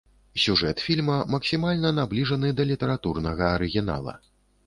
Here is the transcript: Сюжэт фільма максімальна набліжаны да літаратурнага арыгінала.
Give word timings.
Сюжэт 0.43 0.79
фільма 0.85 1.17
максімальна 1.33 1.91
набліжаны 1.99 2.49
да 2.59 2.67
літаратурнага 2.71 3.51
арыгінала. 3.59 4.13